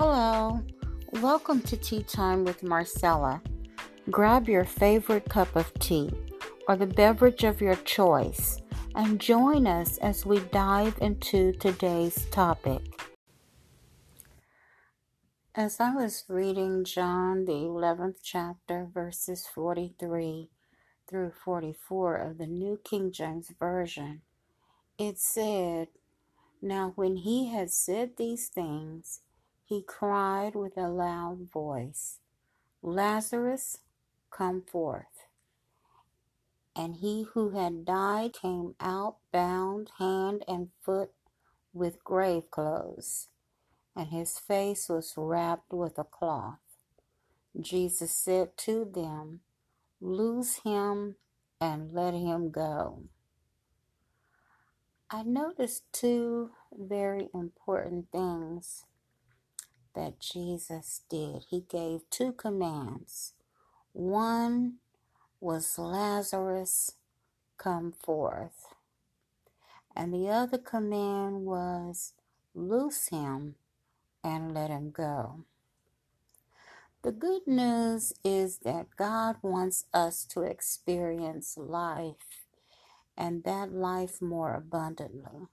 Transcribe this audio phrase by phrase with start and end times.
[0.00, 0.62] Hello,
[1.14, 3.42] welcome to Tea Time with Marcella.
[4.12, 6.08] Grab your favorite cup of tea
[6.68, 8.62] or the beverage of your choice
[8.94, 12.80] and join us as we dive into today's topic.
[15.56, 20.48] As I was reading John, the 11th chapter, verses 43
[21.08, 24.20] through 44 of the New King James Version,
[24.96, 25.88] it said,
[26.62, 29.22] Now when he had said these things,
[29.68, 32.20] he cried with a loud voice,
[32.80, 33.80] Lazarus,
[34.30, 35.26] come forth.
[36.74, 41.10] And he who had died came out bound hand and foot
[41.74, 43.28] with grave clothes,
[43.94, 46.60] and his face was wrapped with a cloth.
[47.60, 49.40] Jesus said to them,
[50.00, 51.16] Loose him
[51.60, 53.02] and let him go.
[55.10, 58.86] I noticed two very important things
[59.98, 61.46] that Jesus did.
[61.50, 63.32] He gave two commands.
[63.92, 64.74] One
[65.40, 66.92] was Lazarus,
[67.56, 68.66] come forth.
[69.96, 72.12] And the other command was
[72.54, 73.56] loose him
[74.22, 75.44] and let him go.
[77.02, 82.46] The good news is that God wants us to experience life
[83.16, 85.48] and that life more abundantly,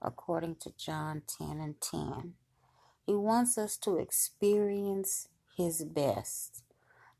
[0.00, 2.34] according to John 10 and 10.
[3.10, 6.62] He wants us to experience His best,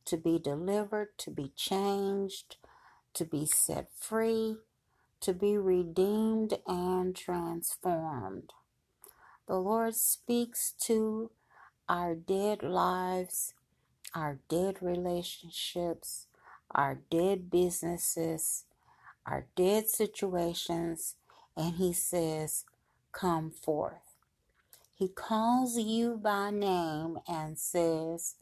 [0.04, 2.58] to be delivered, to be changed,
[3.14, 4.58] to be set free,
[5.20, 8.52] to be redeemed and transformed.
[9.48, 11.32] The Lord speaks to
[11.88, 13.54] our dead lives,
[14.14, 16.28] our dead relationships,
[16.70, 18.64] our dead businesses,
[19.26, 21.16] our dead situations,
[21.56, 22.64] and He says,
[23.12, 24.09] Come forth.
[25.00, 28.34] He calls you by name and says,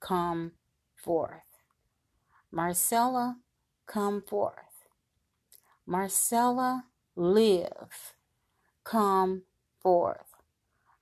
[0.00, 0.52] Come
[0.94, 1.62] forth.
[2.52, 3.38] Marcella,
[3.86, 4.84] come forth.
[5.86, 6.84] Marcella,
[7.16, 8.12] live.
[8.84, 9.44] Come
[9.80, 10.26] forth.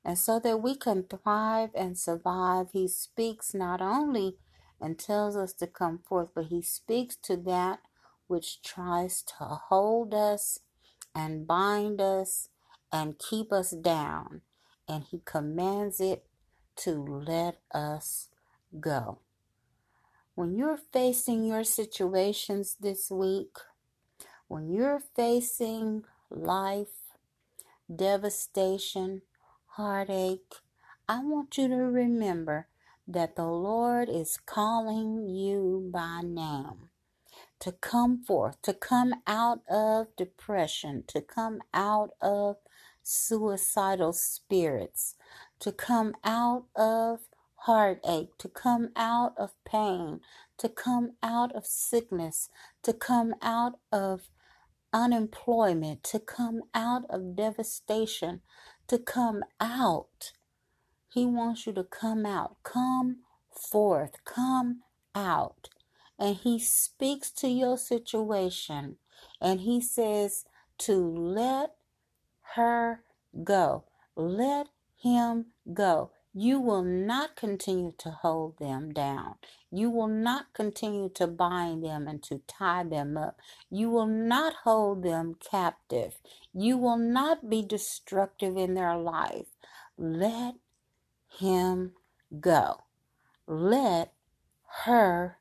[0.04, 4.36] And so that we can thrive and survive, he speaks not only
[4.80, 7.80] and tells us to come forth, but he speaks to that
[8.28, 10.60] which tries to hold us
[11.12, 12.50] and bind us
[12.92, 14.42] and keep us down
[14.88, 16.24] and He commands it
[16.76, 18.28] to let us
[18.80, 19.18] go.
[20.34, 23.56] When you're facing your situations this week,
[24.48, 27.02] when you're facing life,
[27.94, 29.22] devastation,
[29.66, 30.54] heartache,
[31.08, 32.68] I want you to remember
[33.06, 36.88] that the Lord is calling you by name
[37.60, 42.56] to come forth, to come out of depression, to come out of
[43.02, 45.14] suicidal spirits,
[45.60, 47.20] to come out of
[47.54, 50.20] heartache, to come out of pain,
[50.58, 52.48] to come out of sickness,
[52.82, 54.28] to come out of
[54.92, 58.40] unemployment, to come out of devastation,
[58.88, 60.32] to come out.
[61.08, 62.56] He wants you to come out.
[62.62, 63.18] Come
[63.50, 64.24] forth.
[64.24, 64.82] Come
[65.14, 65.68] out.
[66.18, 68.96] And He speaks to your situation
[69.40, 70.44] and He says
[70.78, 71.74] to let
[72.54, 73.02] her
[73.44, 73.84] go.
[74.16, 76.10] Let him go.
[76.34, 79.34] You will not continue to hold them down.
[79.70, 83.38] You will not continue to bind them and to tie them up.
[83.70, 86.20] You will not hold them captive.
[86.54, 89.46] You will not be destructive in their life.
[89.98, 90.54] Let
[91.28, 91.92] him
[92.40, 92.78] go.
[93.46, 94.12] Let
[94.84, 95.38] her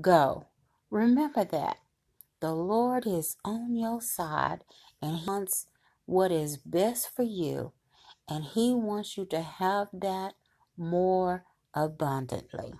[0.00, 0.46] go.
[0.90, 1.78] Remember that.
[2.40, 4.64] The Lord is on your side
[5.00, 5.66] and He wants
[6.06, 7.72] what is best for you,
[8.28, 10.34] and He wants you to have that
[10.76, 11.44] more
[11.74, 12.74] abundantly.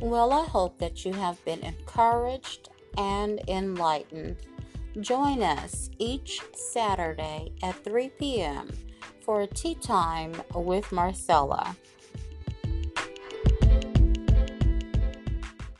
[0.00, 4.36] Well, I hope that you have been encouraged and enlightened.
[5.00, 8.70] Join us each Saturday at 3 p.m.
[9.22, 11.74] for a tea time with Marcella.